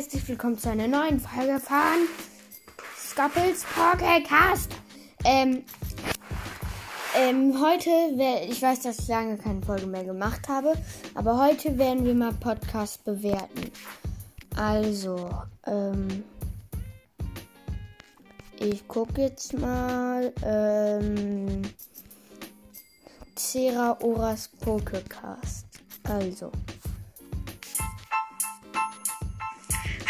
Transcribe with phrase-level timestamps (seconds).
[0.00, 2.08] herzlich willkommen zu einer neuen Folge von
[2.96, 4.74] Scoppels Podcast.
[5.26, 5.62] Ähm,
[7.14, 7.90] ähm, heute,
[8.48, 10.72] ich weiß, dass ich lange keine Folge mehr gemacht habe,
[11.14, 13.70] aber heute werden wir mal Podcast bewerten.
[14.56, 15.30] Also,
[15.66, 16.24] ähm,
[18.58, 21.60] ich gucke jetzt mal, ähm,
[23.36, 25.66] Cera Oras Pokecast.
[26.04, 26.50] Also.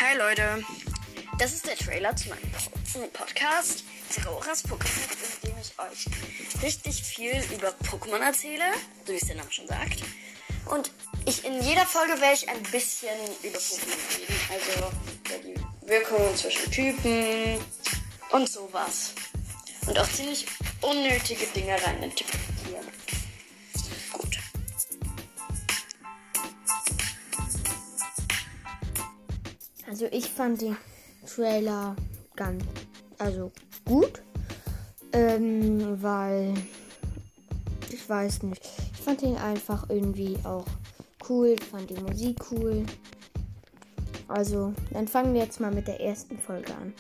[0.01, 0.65] Hi Leute,
[1.39, 2.41] das ist der Trailer zu meinem
[3.13, 8.65] Podcast Zeroras Pokémon, in dem ich euch richtig viel über Pokémon erzähle,
[9.05, 10.03] so wie es der Name schon sagt.
[10.71, 10.91] Und
[11.27, 14.91] ich in jeder Folge werde ich ein bisschen über Pokémon reden, also
[15.27, 17.59] über die Wirkungen zwischen Typen
[18.31, 19.13] und sowas.
[19.87, 20.47] Und auch ziemlich
[20.81, 22.50] unnötige Dinge rein interpretieren.
[30.01, 30.79] Also ich fand den
[31.27, 31.95] Trailer
[32.35, 32.65] ganz,
[33.19, 33.53] also
[33.85, 34.23] gut,
[35.13, 36.55] ähm, weil
[37.91, 38.63] ich weiß nicht,
[38.95, 40.65] ich fand ihn einfach irgendwie auch
[41.29, 42.87] cool, fand die Musik cool.
[44.27, 46.95] Also, dann fangen wir jetzt mal mit der ersten Folge an.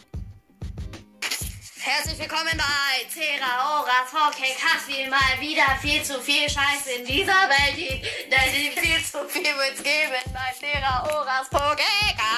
[1.92, 5.10] Herzlich willkommen bei Cera Oras Hockey Kaffee.
[5.10, 8.06] Mal wieder viel zu viel Scheiß in dieser Welt gibt.
[8.30, 12.30] Denn viel zu viel wird's geben bei Cera Oras Pokécast.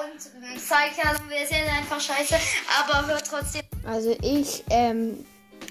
[0.00, 2.34] und Psyche, wir sind einfach scheiße,
[2.80, 3.62] aber hört trotzdem.
[3.86, 5.24] Also ich ähm,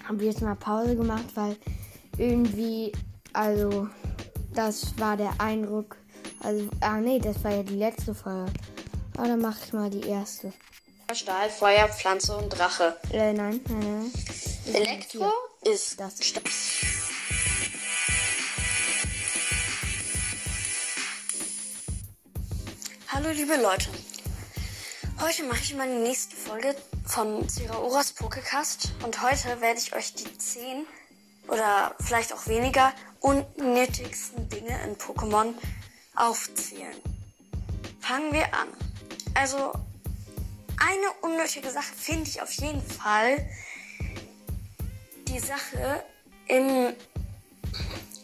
[0.07, 1.57] habe jetzt mal Pause gemacht, weil
[2.17, 2.93] irgendwie,
[3.33, 3.89] also
[4.53, 5.97] das war der Eindruck.
[6.41, 8.53] Also, ah nee, das war ja die letzte Folge.
[9.17, 10.53] Aber dann mache ich mal die erste.
[11.15, 12.97] Stahl, Feuer, Pflanze und Drache.
[13.11, 14.11] Äh, nein, nein,
[14.65, 14.75] nein.
[14.75, 15.31] Elektro
[15.63, 16.23] ist Das.
[16.23, 16.41] Sta-
[23.09, 23.89] Hallo liebe Leute.
[25.19, 30.13] Heute mache ich mal die nächste Folge von Zeraoras Pokecast und heute werde ich euch
[30.13, 30.85] die 10
[31.47, 35.53] oder vielleicht auch weniger unnötigsten Dinge in Pokémon
[36.15, 36.95] aufzählen.
[37.99, 38.67] Fangen wir an.
[39.35, 39.73] Also
[40.87, 43.47] eine unnötige Sache finde ich auf jeden Fall
[45.27, 46.03] die Sache
[46.47, 46.93] im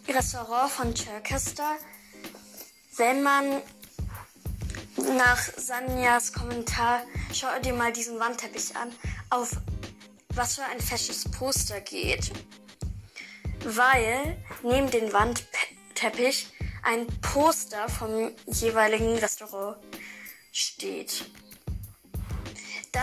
[0.08, 1.78] Restaurant von Chircaster,
[2.98, 3.62] wenn man
[5.16, 7.04] nach Sanjas Kommentar,
[7.34, 8.92] schau dir mal diesen Wandteppich an,
[9.30, 9.52] auf
[10.30, 12.32] was für ein fesches Poster geht.
[13.64, 16.48] Weil neben dem Wandteppich
[16.84, 19.78] ein Poster vom jeweiligen Restaurant
[20.52, 21.26] steht.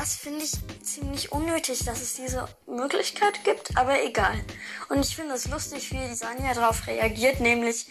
[0.00, 4.44] Das finde ich ziemlich unnötig, dass es diese Möglichkeit gibt, aber egal.
[4.88, 7.86] Und ich finde es lustig, wie die Sanja darauf reagiert, nämlich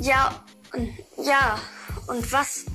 [0.00, 1.60] ja, und, ja,
[2.06, 2.66] und was?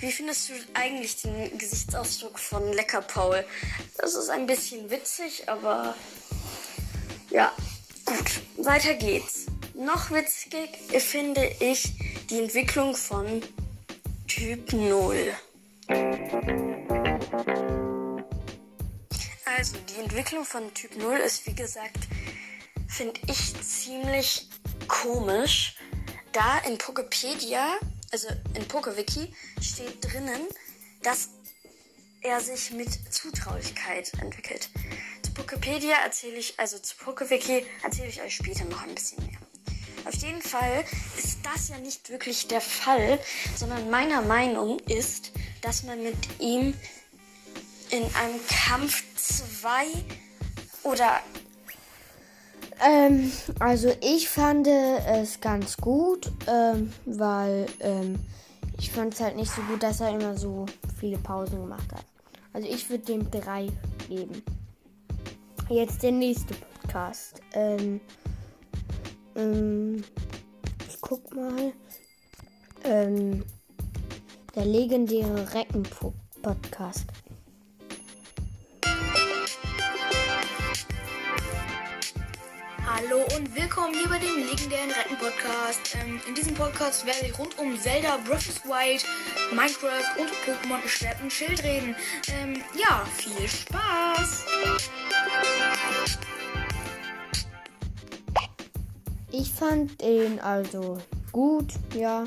[0.00, 3.44] Wie findest du eigentlich den Gesichtsausdruck von Lecker Paul?
[3.96, 5.94] Das ist ein bisschen witzig, aber
[7.30, 7.52] ja,
[8.04, 8.40] gut.
[8.56, 9.46] Weiter geht's.
[9.74, 11.92] Noch witzig finde ich
[12.30, 13.42] die Entwicklung von
[14.26, 15.32] Typ 0.
[19.46, 22.06] Also, die Entwicklung von Typ 0 ist, wie gesagt,
[22.86, 24.50] finde ich ziemlich
[24.86, 25.76] komisch,
[26.32, 27.78] da in Pokepedia,
[28.12, 30.46] also in PokeWiki, steht drinnen,
[31.02, 31.30] dass
[32.20, 34.68] er sich mit Zutraulichkeit entwickelt.
[35.22, 39.38] Zu Pokepedia erzähle ich, also zu PokeWiki erzähle ich euch später noch ein bisschen mehr.
[40.04, 40.84] Auf jeden Fall
[41.16, 43.18] ist das ja nicht wirklich der Fall,
[43.56, 45.32] sondern meiner Meinung ist,
[45.62, 46.74] dass man mit ihm
[47.90, 49.86] in einem Kampf zwei
[50.82, 51.20] oder
[52.80, 58.20] Ähm, also ich fand es ganz gut, ähm, weil ähm,
[58.78, 60.66] ich fand es halt nicht so gut, dass er immer so
[61.00, 62.04] viele Pausen gemacht hat.
[62.52, 63.68] Also ich würde dem drei
[64.08, 64.42] geben.
[65.68, 67.40] Jetzt der nächste Podcast.
[67.52, 68.00] Ähm,
[69.34, 70.04] ähm,
[70.88, 71.72] ich guck mal.
[72.84, 73.44] Ähm,
[74.58, 77.06] der legendäre Recken-Podcast.
[82.84, 85.96] Hallo und willkommen hier bei dem legendären Retten-Podcast.
[86.02, 89.06] Ähm, in diesem Podcast werde ich rund um Zelda, Breath of the Wild,
[89.52, 91.94] Minecraft und Pokémon Schwert und Schild reden.
[92.26, 94.44] Ähm, ja, viel Spaß!
[99.30, 100.98] Ich fand den also
[101.30, 102.24] gut, ja.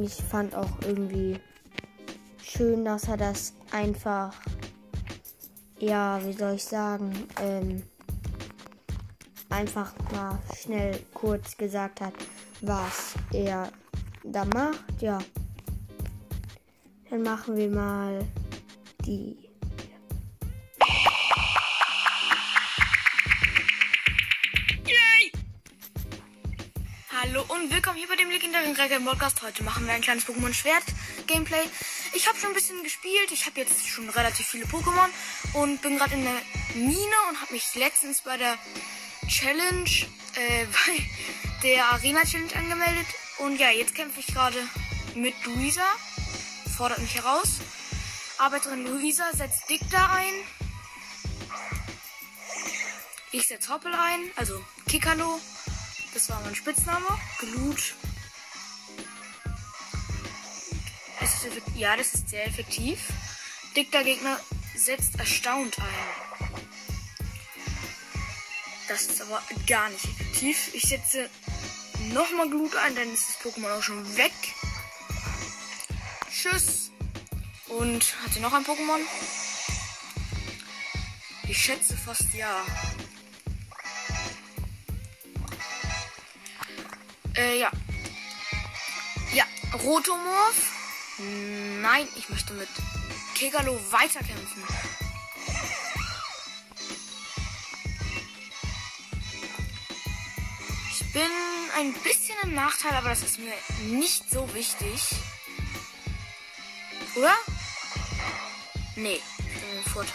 [0.00, 1.40] Ich fand auch irgendwie
[2.42, 4.34] schön, dass er das einfach,
[5.78, 7.82] ja, wie soll ich sagen, ähm,
[9.48, 12.12] einfach mal schnell kurz gesagt hat,
[12.60, 13.70] was er
[14.22, 15.18] da macht, ja.
[17.10, 18.24] Dann machen wir mal
[19.04, 19.45] die.
[27.62, 29.40] Und willkommen hier bei dem legendären Gregor Podcast.
[29.40, 30.82] Heute machen wir ein kleines Pokémon Schwert
[31.26, 31.62] Gameplay.
[32.12, 33.30] Ich habe schon ein bisschen gespielt.
[33.32, 35.08] Ich habe jetzt schon relativ viele Pokémon
[35.54, 36.34] und bin gerade in der
[36.74, 38.58] Mine und habe mich letztens bei der
[39.28, 39.88] Challenge,
[40.34, 41.06] äh, bei
[41.62, 43.06] der Arena Challenge angemeldet.
[43.38, 44.58] Und ja, jetzt kämpfe ich gerade
[45.14, 45.86] mit Luisa.
[46.76, 47.60] Fordert mich heraus.
[48.36, 50.34] Arbeiterin Luisa setzt Dick da ein.
[53.32, 55.40] Ich setze Hoppel ein, also Kikalo.
[56.16, 57.06] Das war mein Spitzname.
[57.40, 57.94] Glut.
[61.74, 63.00] Ja, das ist sehr effektiv.
[63.76, 64.40] Dickter Gegner
[64.74, 66.56] setzt erstaunt ein.
[68.88, 70.70] Das ist aber gar nicht effektiv.
[70.72, 71.28] Ich setze
[72.14, 74.32] nochmal Glut ein, dann ist das Pokémon auch schon weg.
[76.30, 76.92] Tschüss.
[77.68, 79.00] Und hat sie noch ein Pokémon?
[81.46, 82.64] Ich schätze fast ja.
[87.36, 87.70] Äh, ja.
[89.34, 89.44] Ja,
[89.74, 90.72] Rotomorph.
[91.18, 92.68] Nein, ich möchte mit
[93.34, 94.62] Kegalo weiterkämpfen.
[100.90, 101.30] Ich bin
[101.76, 103.52] ein bisschen im Nachteil, aber das ist mir
[103.86, 105.02] nicht so wichtig.
[107.16, 107.34] Oder?
[108.96, 110.14] Nee, ich bin im Vorteil.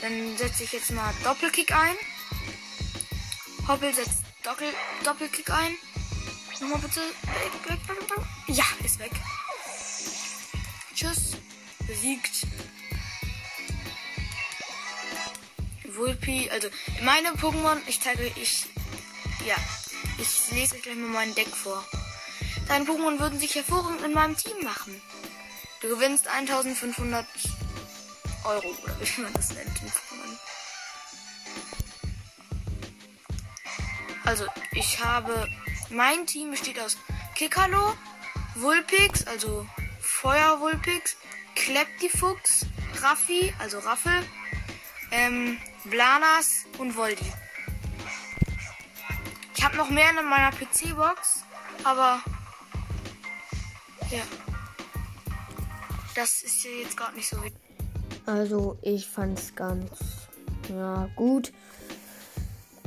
[0.00, 1.96] Dann setze ich jetzt mal Doppelkick ein.
[3.66, 4.68] Hoppel setzt Doppel
[5.04, 5.74] Doppelkick ein.
[6.60, 7.00] Nochmal bitte.
[8.48, 9.12] Ja, ist weg.
[10.94, 11.32] Tschüss.
[11.86, 12.46] Besiegt.
[15.96, 16.68] Vulpi, also
[17.02, 18.66] meine Pokémon, ich zeige, ich,
[19.46, 19.56] ja,
[20.18, 21.82] ich lese gleich mal mein Deck vor.
[22.68, 25.00] Deine Pokémon würden sich hervorragend in meinem Team machen.
[25.80, 27.26] Du gewinnst 1500
[28.44, 29.80] Euro, oder wie man das nennt
[34.24, 35.48] Also, ich habe.
[35.90, 36.96] Mein Team besteht aus
[37.34, 37.94] Kikalo,
[38.54, 39.66] Vulpix, also
[40.00, 41.16] Feuervulpix,
[41.54, 42.66] Kleptifuchs,
[43.00, 44.24] Raffi, also Raffel,
[45.10, 47.24] ähm, Blanas und Voldi.
[49.56, 51.44] Ich habe noch mehr in meiner PC-Box,
[51.84, 52.20] aber.
[54.10, 54.22] Ja.
[56.14, 57.60] Das ist hier jetzt gerade nicht so wichtig.
[58.26, 59.90] Also ich fand's ganz
[60.68, 61.52] ja gut.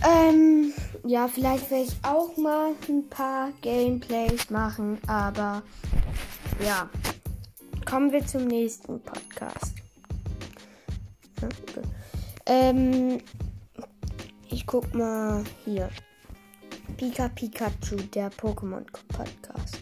[0.03, 0.73] Ähm,
[1.05, 5.63] ja, vielleicht werde ich auch mal ein paar Gameplays machen, aber
[6.63, 6.89] ja.
[7.89, 9.73] Kommen wir zum nächsten Podcast.
[12.45, 13.21] Ähm,
[14.49, 15.89] ich guck mal hier.
[16.97, 19.81] Pika Pikachu, der Pokémon Podcast.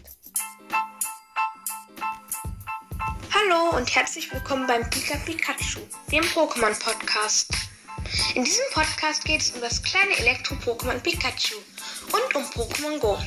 [3.34, 5.80] Hallo und herzlich willkommen beim Pika Pikachu,
[6.12, 7.65] dem Pokémon Podcast.
[8.34, 11.56] In diesem Podcast geht es um das kleine Elektro-Pokémon Pikachu
[12.12, 13.18] und um Pokémon Go.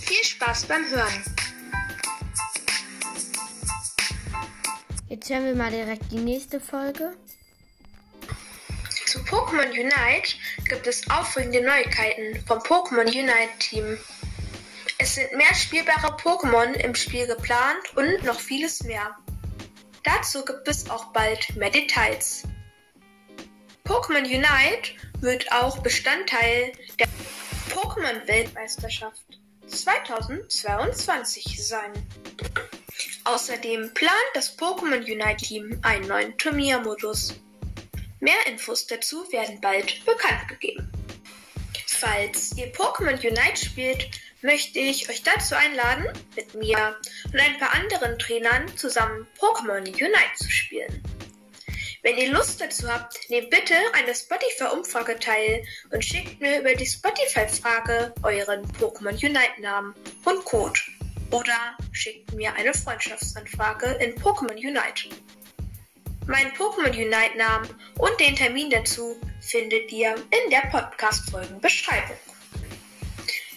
[0.00, 1.24] Viel Spaß beim Hören.
[5.08, 7.16] Jetzt hören wir mal direkt die nächste Folge.
[9.06, 10.36] Zu Pokémon Unite
[10.68, 13.98] gibt es aufregende Neuigkeiten vom Pokémon Unite Team.
[14.98, 19.16] Es sind mehr spielbare Pokémon im Spiel geplant und noch vieles mehr.
[20.04, 22.47] Dazu gibt es auch bald mehr Details.
[23.88, 27.08] Pokémon Unite wird auch Bestandteil der
[27.74, 31.92] Pokémon-Weltmeisterschaft 2022 sein.
[33.24, 37.40] Außerdem plant das Pokémon Unite Team einen neuen Turniermodus.
[38.20, 40.92] Mehr Infos dazu werden bald bekannt gegeben.
[41.86, 44.06] Falls ihr Pokémon Unite spielt,
[44.42, 46.04] möchte ich euch dazu einladen,
[46.36, 46.94] mit mir
[47.32, 51.02] und ein paar anderen Trainern zusammen Pokémon Unite zu spielen.
[52.08, 56.74] Wenn ihr Lust dazu habt, nehmt bitte an der Spotify-Umfrage teil und schickt mir über
[56.74, 60.80] die Spotify-Frage euren Pokémon Unite-Namen und Code.
[61.32, 65.10] Oder schickt mir eine Freundschaftsanfrage in Pokémon Unite.
[66.26, 72.16] Meinen Pokémon Unite-Namen und den Termin dazu findet ihr in der Podcast-Folgenbeschreibung.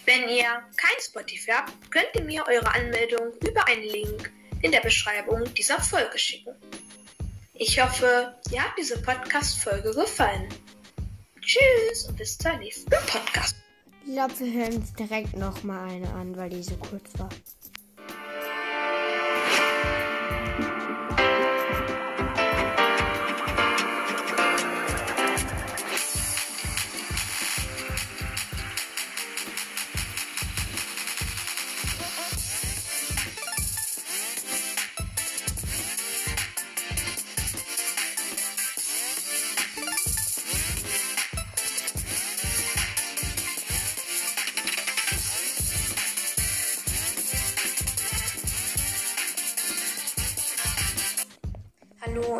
[0.04, 4.30] Wenn ihr kein Spotify habt, könnt ihr mir eure Anmeldung über einen Link
[4.60, 6.54] in der Beschreibung dieser Folge schicken.
[7.54, 10.48] Ich hoffe, ihr habt diese Podcast-Folge gefallen.
[11.42, 13.56] Tschüss und bis zur nächsten Podcast.
[14.06, 17.28] Ich glaube, wir hören uns direkt nochmal eine an, weil die so kurz war.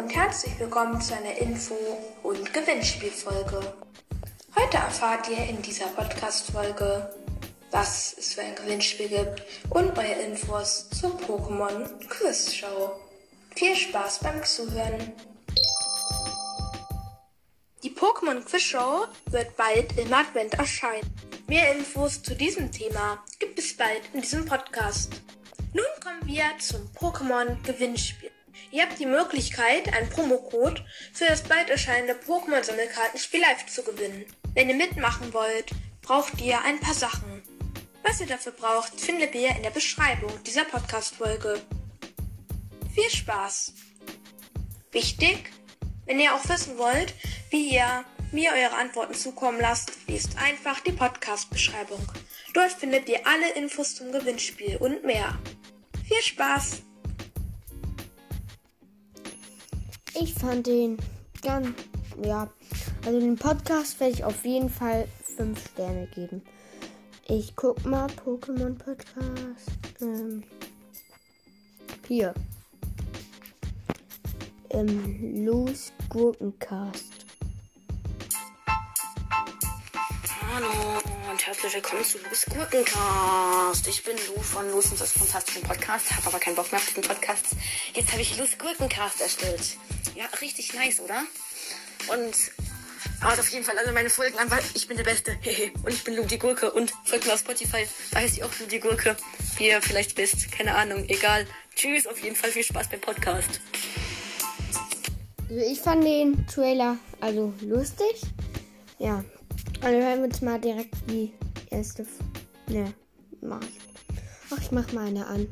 [0.02, 1.76] Und herzlich willkommen zu einer Info-
[2.24, 3.60] und Gewinnspielfolge.
[4.56, 7.14] Heute erfahrt ihr in dieser Podcast-Folge,
[7.70, 12.90] was es für ein Gewinnspiel gibt und neue Infos zur Pokémon Quiz Show.
[13.54, 15.12] Viel Spaß beim Zuhören!
[17.84, 21.14] Die Pokémon Quiz Show wird bald im Advent erscheinen.
[21.46, 25.12] Mehr Infos zu diesem Thema gibt es bald in diesem Podcast.
[25.72, 28.21] Nun kommen wir zum Pokémon Gewinnspiel.
[28.72, 34.24] Ihr habt die Möglichkeit, einen Promocode für das bald erscheinende Pokémon Sammelkartenspiel live zu gewinnen.
[34.54, 37.42] Wenn ihr mitmachen wollt, braucht ihr ein paar Sachen.
[38.02, 41.60] Was ihr dafür braucht, findet ihr in der Beschreibung dieser Podcast-Folge.
[42.94, 43.74] Viel Spaß!
[44.90, 45.50] Wichtig,
[46.06, 47.12] wenn ihr auch wissen wollt,
[47.50, 52.00] wie ihr mir eure Antworten zukommen lasst, liest einfach die Podcast-Beschreibung.
[52.54, 55.38] Dort findet ihr alle Infos zum Gewinnspiel und mehr.
[56.08, 56.82] Viel Spaß!
[60.14, 60.98] Ich fand den
[61.40, 61.68] ganz,
[62.22, 62.50] ja,
[63.06, 66.42] also den Podcast werde ich auf jeden Fall 5 Sterne geben.
[67.28, 69.70] Ich guck mal, Pokémon Podcast.
[70.02, 70.42] Ähm,
[72.06, 72.34] hier.
[74.68, 77.12] Ähm, Los Gurkencast.
[80.54, 81.00] Hallo
[81.30, 83.88] und herzlich willkommen zu Lu's Gurkencast.
[83.88, 86.86] Ich bin Lu von Lu's und das fantastischen Podcast, habe aber keinen Bock mehr auf
[86.86, 87.56] diesen Podcast.
[87.94, 89.78] Jetzt habe ich Lu's Gurkencast erstellt.
[90.14, 91.22] Ja, richtig nice, oder?
[92.08, 92.34] Und
[93.20, 95.36] hört auf jeden Fall alle meine Folgen an, weil ich bin der Beste.
[95.84, 97.86] und ich bin Lu die Gurke und folgt mir auf Spotify.
[98.10, 99.16] Da heißt ich auch Lu die Gurke.
[99.56, 101.46] Wie ihr vielleicht wisst, keine Ahnung, egal.
[101.74, 103.60] Tschüss, auf jeden Fall viel Spaß beim Podcast.
[105.48, 108.22] Also ich fand den Trailer also lustig.
[108.98, 109.24] Ja.
[109.80, 111.32] Also hören wir uns mal direkt die
[111.70, 112.06] erste.
[112.68, 112.92] Ne,
[113.40, 113.78] mach ich.
[114.50, 115.48] Ach, ich mach mal eine an.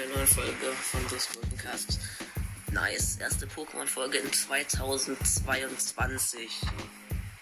[0.00, 2.00] Zu einer neuen Folge von Blues Podcast.
[2.72, 6.50] Nice, erste Pokémon-Folge in 2022.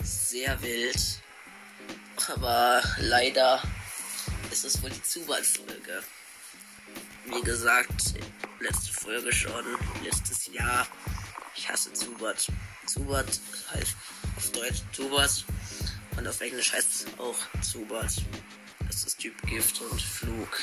[0.03, 1.21] Sehr wild.
[2.27, 3.63] Aber leider
[4.51, 6.03] ist es wohl die Zubats-Folge.
[7.27, 8.15] Wie gesagt,
[8.59, 9.65] letzte Folge schon,
[10.03, 10.89] letztes Jahr.
[11.55, 12.49] Ich hasse Zubat.
[12.87, 13.41] Zubat
[13.73, 13.95] heißt
[14.37, 15.45] auf Deutsch Zubat
[16.17, 18.17] und auf Englisch heißt es auch Zubat.
[18.87, 20.59] Das ist Typ Gift und Flug.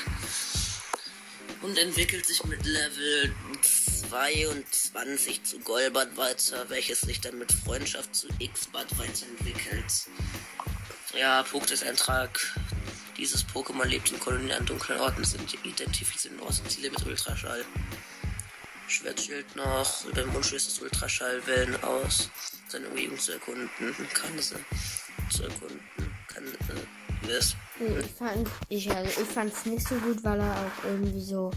[1.62, 8.28] Und entwickelt sich mit Level 22 zu Golbat weiter, welches sich dann mit Freundschaft zu
[8.40, 10.08] X-Bad weiterentwickelt.
[11.18, 12.40] Ja, Punkteeintrag.
[13.18, 16.34] Dieses Pokémon lebt in Kolonien an dunklen Orten, sind identifiziert
[16.68, 17.64] Ziele mit Ultraschall.
[18.88, 22.30] Schwertschild noch, beim Mund stößt es Ultraschallwellen aus.
[22.68, 23.70] Seine Umgebung zu erkunden,
[24.14, 24.56] kann sie
[25.30, 25.80] zu erkunden,
[26.28, 27.56] kann äh, das.
[27.78, 31.52] Ich fand ich, also ich fand's nicht so gut, weil er auch irgendwie so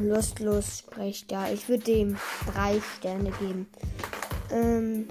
[0.00, 1.32] lustlos spricht.
[1.32, 2.16] Ja, ich würde dem
[2.52, 3.66] drei Sterne geben.
[4.50, 5.08] Ähm,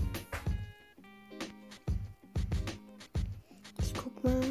[3.82, 4.42] ich guck mal.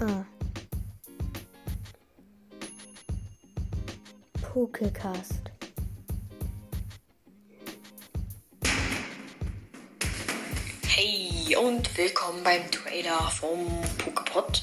[0.00, 0.24] Ah.
[4.42, 5.43] Pokecast.
[11.58, 14.62] Und willkommen beim Trailer vom Pokepod.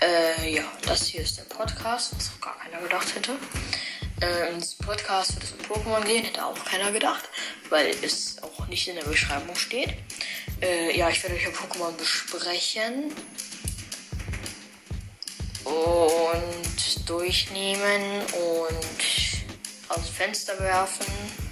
[0.00, 3.32] Äh, ja, das hier ist der Podcast, was auch gar keiner gedacht hätte.
[4.20, 7.28] Äh, in diesem Podcast wird es um Pokémon gehen, hätte auch keiner gedacht,
[7.68, 9.94] weil es auch nicht in der Beschreibung steht.
[10.60, 13.12] Äh, ja, ich werde euch ein Pokémon besprechen
[15.64, 18.86] und durchnehmen und
[19.88, 21.43] aus Fenster werfen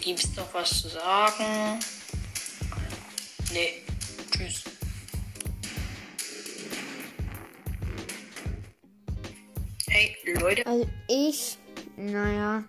[0.00, 1.78] gibt's noch was zu sagen?
[3.52, 3.82] Nee.
[4.30, 4.64] Tschüss.
[9.88, 10.66] Hey, Leute.
[10.66, 11.58] Also ich,
[11.96, 12.64] naja,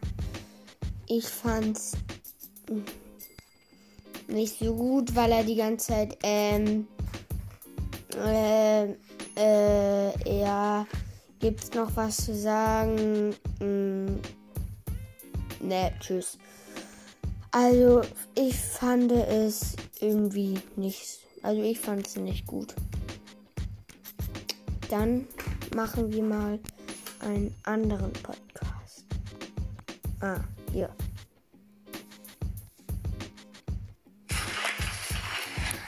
[1.08, 1.94] ich fand's
[4.28, 6.88] nicht so gut, weil er die ganze Zeit, ähm,
[8.16, 8.88] äh,
[9.38, 10.86] äh, ja,
[11.40, 13.36] gibt's noch was zu sagen?
[13.60, 14.20] Mm,
[15.60, 16.38] ne, tschüss.
[17.53, 18.01] Also,
[18.34, 22.74] ich fand es irgendwie nicht, also ich fand es nicht gut.
[24.89, 25.27] Dann
[25.75, 26.60] machen wir mal
[27.20, 29.05] einen anderen Podcast.
[30.22, 30.39] Ah,
[30.72, 30.96] hier.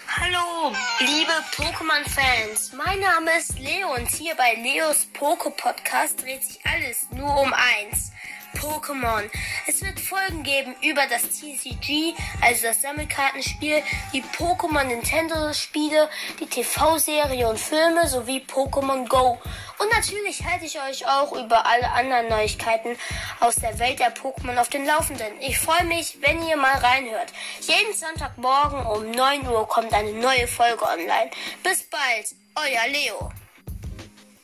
[0.10, 2.74] Hallo liebe Pokémon-Fans.
[2.74, 7.54] Mein Name ist Leo und hier bei Leos Poke Podcast dreht sich alles nur um
[7.54, 8.12] eins.
[8.60, 9.30] Pokémon.
[9.68, 13.84] Es wird Folgen geben über das TCG, also das Sammelkartenspiel,
[14.14, 19.40] die Pokémon Nintendo Spiele, die TV-Serie und Filme sowie Pokémon Go.
[19.80, 22.96] Und natürlich halte ich euch auch über alle anderen Neuigkeiten
[23.40, 25.34] aus der Welt der Pokémon auf den Laufenden.
[25.42, 27.34] Ich freue mich, wenn ihr mal reinhört.
[27.62, 31.32] Jeden Sonntagmorgen um 9 Uhr kommt eine neue Folge online.
[31.64, 33.32] Bis bald, euer Leo.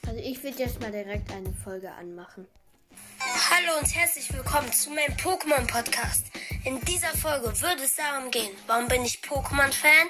[0.07, 2.47] Also ich würde jetzt mal direkt eine Folge anmachen.
[3.21, 6.27] Hallo und herzlich willkommen zu meinem Pokémon-Podcast.
[6.63, 10.07] In dieser Folge würde es darum gehen, warum bin ich Pokémon-Fan,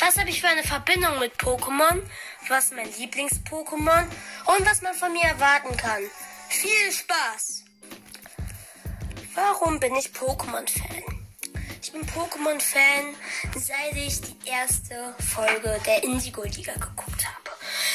[0.00, 2.02] was habe ich für eine Verbindung mit Pokémon,
[2.48, 4.06] was mein Lieblings-Pokémon
[4.46, 6.02] und was man von mir erwarten kann.
[6.48, 7.64] Viel Spaß!
[9.34, 11.04] Warum bin ich Pokémon-Fan?
[11.80, 13.14] Ich bin Pokémon-Fan,
[13.54, 17.50] seit ich die erste Folge der Indigo-Liga geguckt habe.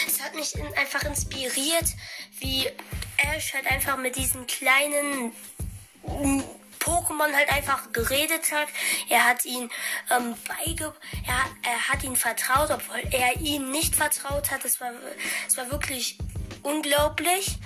[0.07, 1.85] Es hat mich einfach inspiriert,
[2.39, 2.69] wie
[3.35, 5.31] Ash halt einfach mit diesen kleinen
[6.79, 8.67] Pokémon halt einfach geredet hat.
[9.09, 9.69] Er hat ihn
[10.15, 10.93] ähm, beige,
[11.25, 14.65] er, er hat ihn vertraut, obwohl er ihm nicht vertraut hat.
[14.65, 14.91] Es war,
[15.47, 16.17] es war wirklich
[16.61, 17.57] unglaublich.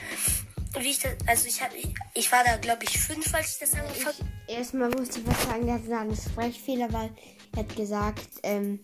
[0.79, 1.71] Wie ich das, also ich, hab,
[2.13, 5.43] ich, war da glaube ich fünf, als ich das angefangen Ich, erstmal musste ich was
[5.43, 7.09] sagen, der hatte einen Sprechfehler, weil
[7.53, 8.79] er hat gesagt, ähm,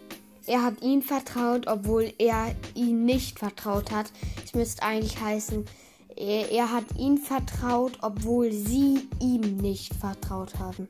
[0.47, 4.11] er hat ihm vertraut, obwohl er ihm nicht vertraut hat.
[4.43, 5.65] Es müsste eigentlich heißen,
[6.15, 10.89] er, er hat ihm vertraut, obwohl sie ihm nicht vertraut haben.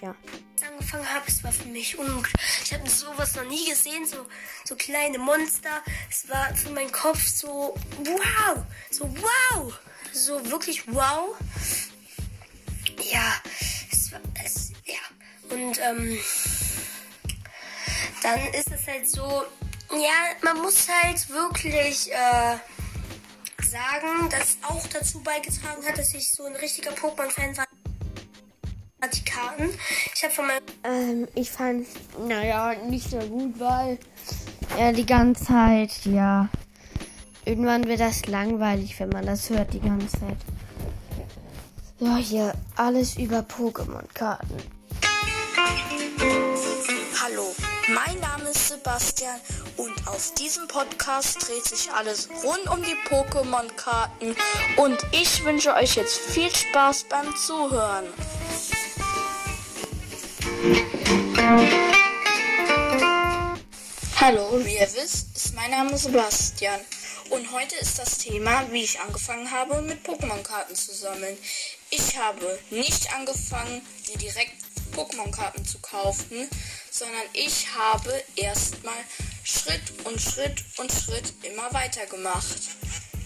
[0.00, 0.16] Ja.
[0.66, 2.34] angefangen habe, es war für mich unglücklich.
[2.64, 4.26] Ich habe sowas noch nie gesehen, so,
[4.64, 5.82] so kleine Monster.
[6.10, 9.72] Es war für meinen Kopf so wow, so wow,
[10.12, 11.36] so wirklich wow.
[13.12, 13.40] Ja,
[13.92, 14.98] es war, es, ja.
[15.50, 16.18] Und ähm,
[18.22, 19.44] dann ist es halt so,
[19.92, 22.56] ja, man muss halt wirklich äh,
[23.62, 27.66] sagen, dass auch dazu beigetragen hat, dass ich so ein richtiger Pokémon-Fan war.
[29.12, 29.68] Die Karten.
[30.14, 31.86] Ich habe von meinem Ähm, ich fand,
[32.28, 33.98] naja, nicht so gut, weil
[34.78, 36.48] er die ganze Zeit, ja.
[37.44, 40.36] Irgendwann wird das langweilig, wenn man das hört die ganze Zeit.
[41.98, 44.56] Ja, hier alles über Pokémon-Karten.
[47.20, 47.54] Hallo,
[47.88, 49.40] mein Name ist Sebastian
[49.76, 54.36] und auf diesem Podcast dreht sich alles rund um die Pokémon-Karten
[54.76, 58.06] und ich wünsche euch jetzt viel Spaß beim Zuhören.
[64.20, 66.80] Hallo, wie ihr wisst, ist mein Name Sebastian
[67.30, 71.36] und heute ist das Thema, wie ich angefangen habe, mit Pokémon-Karten zu sammeln.
[71.90, 74.54] Ich habe nicht angefangen, dir direkt
[74.94, 76.48] Pokémon-Karten zu kaufen,
[76.90, 78.94] sondern ich habe erstmal
[79.44, 82.60] Schritt und Schritt und Schritt immer weiter gemacht.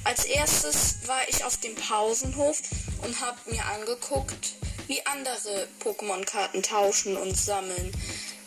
[0.04, 2.60] Als erstes war ich auf dem Pausenhof
[3.02, 4.54] und habe mir angeguckt,
[4.86, 7.92] wie andere Pokémon-Karten tauschen und sammeln.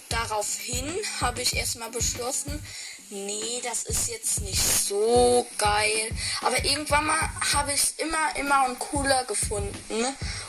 [0.10, 2.64] Daraufhin habe ich erstmal beschlossen,
[3.10, 6.10] nee, das ist jetzt nicht so geil.
[6.42, 10.06] Aber irgendwann mal habe ich es immer, immer und cooler gefunden.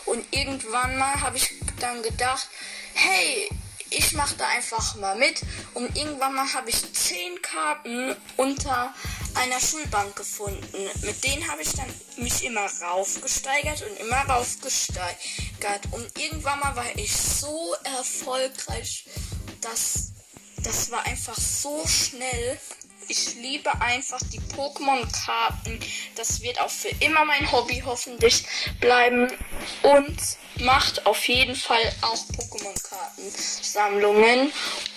[0.07, 2.49] Und irgendwann mal habe ich dann gedacht,
[2.95, 3.49] hey,
[3.91, 5.43] ich mache da einfach mal mit.
[5.75, 8.95] Und irgendwann mal habe ich zehn Karten unter
[9.35, 10.89] einer Schulbank gefunden.
[11.03, 15.87] Mit denen habe ich dann mich immer raufgesteigert und immer raufgesteigert.
[15.93, 19.07] Und irgendwann mal war ich so erfolgreich,
[19.61, 20.13] dass
[20.63, 22.59] das war einfach so schnell.
[23.11, 25.81] Ich liebe einfach die Pokémon-Karten.
[26.15, 28.45] Das wird auch für immer mein Hobby hoffentlich
[28.79, 29.27] bleiben.
[29.83, 30.17] Und
[30.61, 34.53] macht auf jeden Fall auch Pokémon-Karten-Sammlungen.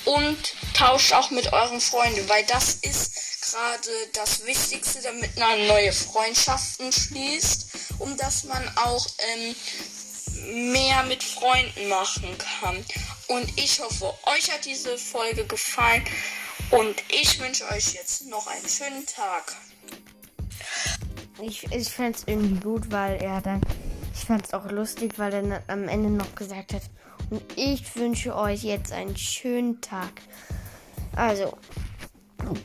[0.05, 0.37] Und
[0.75, 3.15] tauscht auch mit euren Freunden, weil das ist
[3.49, 7.65] gerade das Wichtigste, damit man neue Freundschaften schließt.
[7.97, 9.55] Und dass man auch ähm,
[10.71, 12.85] mehr mit Freunden machen kann.
[13.25, 16.07] Und ich hoffe, euch hat diese Folge gefallen.
[16.73, 19.55] Und ich wünsche euch jetzt noch einen schönen Tag.
[21.39, 23.61] Ich, ich fand es irgendwie gut, weil er dann.
[24.15, 26.81] Ich fand es auch lustig, weil er am Ende noch gesagt hat.
[27.29, 30.13] Und ich wünsche euch jetzt einen schönen Tag.
[31.15, 31.55] Also,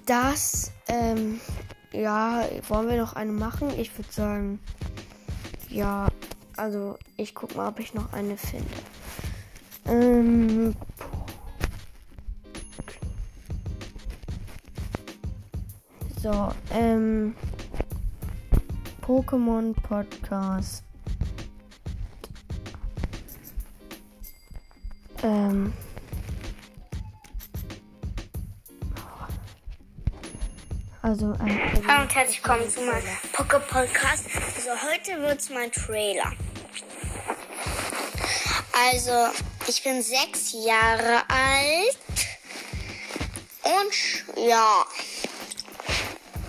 [0.06, 1.38] das, ähm,
[1.92, 3.78] ja, wollen wir noch eine machen?
[3.78, 4.58] Ich würde sagen,
[5.68, 6.08] ja,
[6.56, 8.66] also ich guck mal, ob ich noch eine finde.
[9.86, 10.74] Ähm,
[16.32, 17.34] so, ähm,
[19.00, 20.84] Pokémon Podcast.
[25.22, 25.72] Ähm.
[31.00, 31.60] Also ein.
[31.88, 34.26] Hallo und herzlich willkommen zu meinem Poké Podcast.
[34.56, 36.32] Also heute wird's mein Trailer.
[38.90, 39.32] Also
[39.66, 41.98] ich bin sechs Jahre alt
[43.62, 44.84] und ja,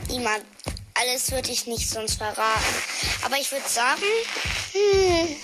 [0.10, 0.38] immer
[1.02, 2.76] alles würde ich nicht sonst verraten.
[3.24, 4.02] Aber ich würde sagen,
[4.74, 5.36] hm,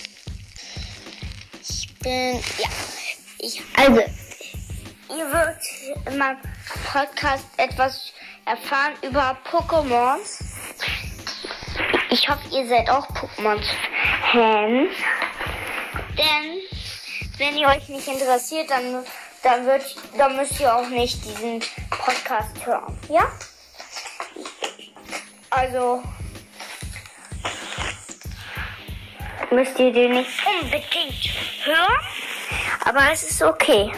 [1.62, 2.70] ich bin ja,
[3.40, 4.02] ich also
[5.10, 6.40] ihr wird in meinem
[6.92, 8.12] Podcast etwas
[8.46, 10.44] erfahren über Pokémons.
[12.10, 14.92] Ich hoffe, ihr seid auch Pokémon-Fans.
[16.18, 16.62] Denn
[17.38, 19.06] wenn ihr euch nicht interessiert, dann,
[19.44, 22.98] dann, wird, dann müsst ihr auch nicht diesen Podcast hören.
[23.10, 23.28] Ja?
[25.56, 26.04] Also
[29.52, 30.30] müsst ihr den nicht
[30.62, 31.30] unbedingt
[31.64, 32.00] hören,
[32.84, 33.90] aber es ist okay.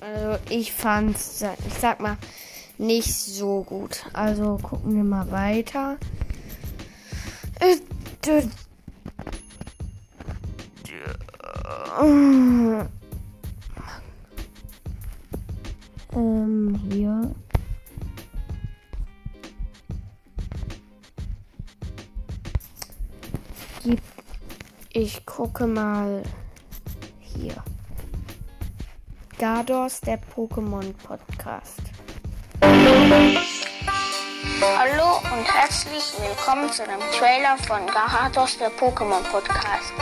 [0.00, 2.18] Also ich fand's, ich sag mal,
[2.76, 4.04] nicht so gut.
[4.12, 5.96] Also gucken wir mal weiter.
[7.60, 7.76] Äh,
[16.12, 17.34] Ähm, hier.
[24.96, 26.22] Ich gucke mal
[27.20, 27.54] hier.
[29.38, 31.82] Gardos, der Pokémon Podcast.
[34.62, 39.92] Hallo und herzlich willkommen zu dem Trailer von Garados, der Pokémon Podcast.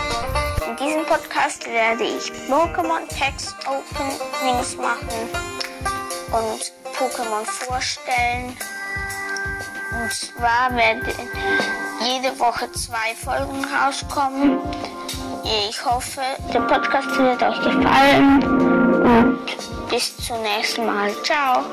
[0.65, 5.09] In diesem Podcast werde ich Pokémon Text Openings machen
[6.31, 8.57] und Pokémon vorstellen.
[9.91, 11.03] Und zwar werden
[12.01, 14.59] jede Woche zwei Folgen rauskommen.
[15.69, 16.21] Ich hoffe,
[16.53, 18.43] der Podcast wird euch gefallen.
[19.05, 21.15] Und bis zum nächsten Mal.
[21.23, 21.65] Ciao.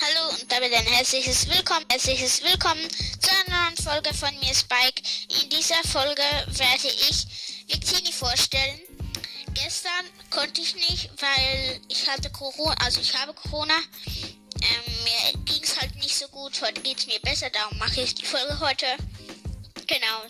[0.00, 2.88] Hallo und damit ein herzliches Willkommen, herzliches Willkommen
[3.20, 5.02] zu einer neuen Folge von mir, Spike.
[5.42, 7.26] In dieser Folge werde ich
[7.68, 8.80] Victini vorstellen.
[9.54, 13.74] Gestern konnte ich nicht, weil ich hatte Corona, also ich habe Corona.
[14.62, 16.60] Ähm, mir ging es halt nicht so gut.
[16.62, 18.86] Heute geht es mir besser, darum mache ich die Folge heute.
[19.86, 20.22] Genau.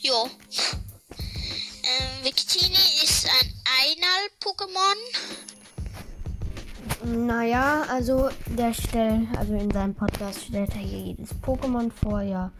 [0.00, 0.30] Jo.
[1.84, 4.96] Ähm, Victini ist ein Einal-Pokémon.
[7.04, 12.50] Naja, also der stellt, also in seinem Podcast stellt er hier jedes Pokémon vor, ja.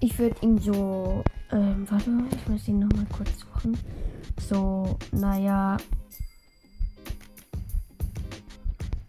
[0.00, 1.22] Ich würde ihm so,
[1.52, 3.78] ähm, warte, ich muss ihn nochmal kurz suchen.
[4.48, 5.76] So, naja.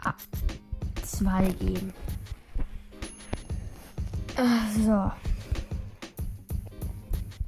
[0.04, 0.14] Ah,
[1.14, 1.94] zwei geben.
[4.84, 5.12] So.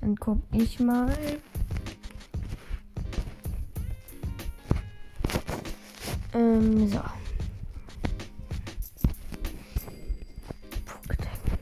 [0.01, 1.12] Dann guck ich mal.
[6.34, 7.01] Ähm, so.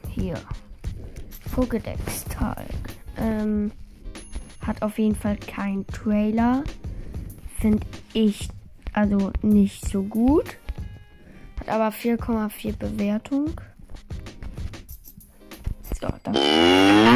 [0.09, 0.39] Hier.
[1.55, 2.57] Pokédex-Tag.
[3.17, 3.71] Ähm,
[4.61, 6.63] hat auf jeden Fall keinen Trailer.
[7.59, 8.49] Finde ich
[8.91, 10.57] also nicht so gut.
[11.65, 13.51] Hat aber 4,4 Bewertung.
[15.99, 17.12] So, dann.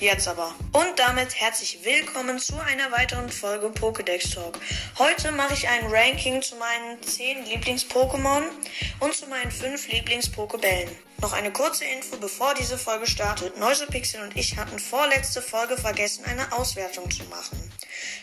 [0.00, 0.54] Jetzt aber.
[0.72, 4.58] Und damit herzlich willkommen zu einer weiteren Folge Pokédex Talk.
[4.98, 8.42] Heute mache ich ein Ranking zu meinen 10 Lieblings-Pokémon
[9.00, 10.88] und zu meinen 5 Lieblings-Pokébällen.
[11.20, 13.58] Noch eine kurze Info, bevor diese Folge startet.
[13.58, 17.72] Neusopixel und ich hatten vorletzte Folge vergessen, eine Auswertung zu machen.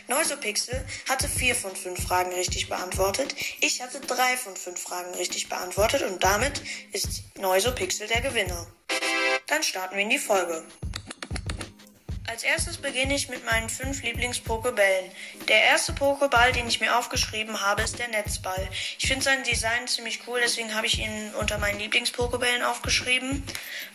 [0.08, 3.34] Neusopixel hatte 4 von 5 Fragen richtig beantwortet.
[3.60, 6.62] Ich hatte 3 von 5 Fragen richtig beantwortet und damit
[6.92, 8.66] ist Neusopixel der Gewinner.
[9.46, 10.64] Dann starten wir in die Folge.
[12.28, 15.10] Als erstes beginne ich mit meinen fünf Lieblings-Pokebällen.
[15.48, 18.68] Der erste Pokeball, den ich mir aufgeschrieben habe, ist der Netzball.
[18.98, 23.44] Ich finde sein Design ziemlich cool, deswegen habe ich ihn unter meinen Lieblings-Pokebällen aufgeschrieben.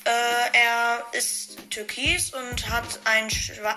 [0.06, 3.28] Äh, er ist türkis und hat ein,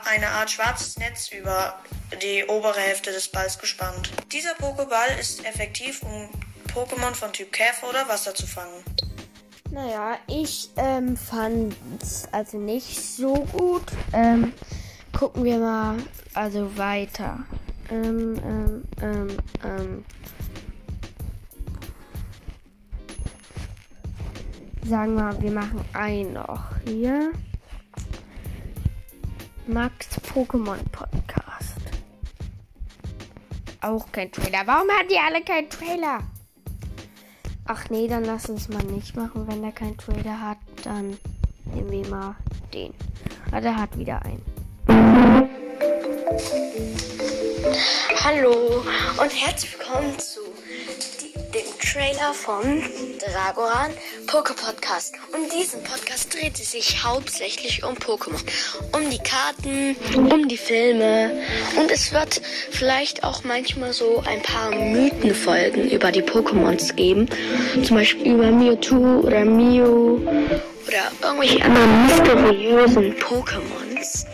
[0.04, 1.82] eine Art schwarzes Netz über
[2.22, 4.10] die obere Hälfte des Balls gespannt.
[4.30, 6.30] Dieser Pokeball ist effektiv, um
[6.72, 8.84] Pokémon von Typ Käfer oder Wasser zu fangen.
[9.74, 13.82] Naja, ich ähm, fand es also nicht so gut.
[14.12, 14.52] Ähm,
[15.12, 15.96] gucken wir mal
[16.32, 17.44] also weiter.
[17.90, 20.04] Ähm, ähm, ähm, ähm.
[24.84, 27.32] Sagen wir, mal, wir machen einen noch hier.
[29.66, 31.80] Max Pokémon Podcast.
[33.80, 34.62] Auch kein Trailer.
[34.66, 36.20] Warum hat die alle keinen Trailer?
[37.66, 39.48] Ach nee, dann lass uns mal nicht machen.
[39.48, 41.16] Wenn er keinen Trailer hat, dann
[41.64, 42.36] nehmen wir mal
[42.74, 42.92] den.
[43.50, 44.42] Ah, der hat wieder einen.
[48.22, 48.82] Hallo
[49.18, 50.40] und herzlich willkommen zu
[51.54, 52.82] dem Trailer von
[53.18, 53.92] Dragoran
[54.34, 55.14] Poke Podcast.
[55.32, 58.42] Und diesen Podcast dreht sich hauptsächlich um Pokémon,
[58.90, 59.94] um die Karten,
[60.28, 61.40] um die Filme
[61.78, 62.42] und es wird
[62.72, 67.28] vielleicht auch manchmal so ein paar Mythenfolgen über die Pokémons geben,
[67.84, 70.16] zum Beispiel über Mewtwo oder Mew
[70.88, 74.26] oder irgendwelche anderen mysteriösen Pokémons.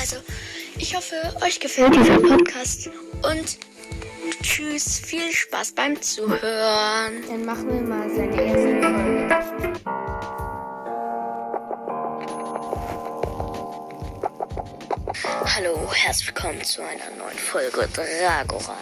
[0.00, 0.16] Also,
[0.78, 1.14] ich hoffe,
[1.44, 2.90] euch gefällt dieser Podcast
[3.22, 3.56] und
[4.46, 7.22] tschüss, viel Spaß beim Zuhören.
[7.28, 9.80] Dann machen wir mal seine erste Folge.
[15.54, 18.76] Hallo, herzlich willkommen zu einer neuen Folge Dragoran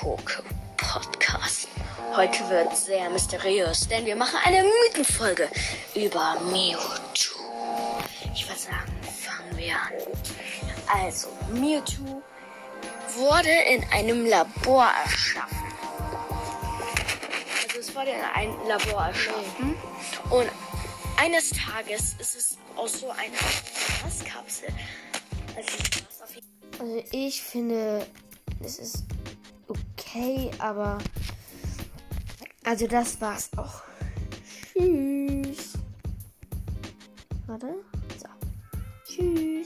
[0.00, 0.42] Poke
[0.76, 1.68] Podcast.
[2.14, 5.48] Heute wird sehr mysteriös, denn wir machen eine Mythenfolge
[5.94, 7.40] über Mewtwo.
[8.32, 11.02] Ich würde sagen, fangen wir an.
[11.02, 12.22] Also, Mewtwo
[13.18, 15.58] wurde in einem Labor erschaffen.
[17.62, 19.74] Also es wurde in einem Labor erschaffen
[20.30, 20.48] und
[21.16, 23.32] eines Tages ist es aus so einer
[24.02, 24.68] Gaskapsel.
[25.56, 25.72] Also,
[26.78, 28.06] Also ich finde,
[28.62, 29.04] es ist
[29.66, 30.98] okay, aber
[32.64, 33.82] also das war's auch.
[34.72, 35.72] Tschüss.
[37.46, 37.74] Warte.
[38.20, 38.28] So.
[39.04, 39.57] Tschüss.